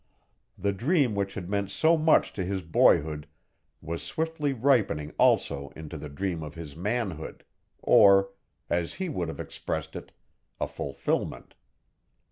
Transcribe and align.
The 0.57 0.71
dream 0.73 1.13
which 1.13 1.35
had 1.35 1.47
meant 1.47 1.69
so 1.69 1.95
much 1.95 2.33
to 2.33 2.43
his 2.43 2.63
boyhood 2.63 3.27
was 3.81 4.01
swiftly 4.01 4.51
ripening 4.51 5.13
also 5.19 5.71
into 5.75 5.95
the 5.95 6.09
dream 6.09 6.41
of 6.41 6.55
his 6.55 6.75
manhood, 6.75 7.43
or, 7.83 8.31
as 8.67 8.95
he 8.95 9.09
would 9.09 9.27
have 9.27 9.39
expressed 9.39 9.95
it, 9.95 10.11
a 10.59 10.67
fulfillment. 10.67 11.53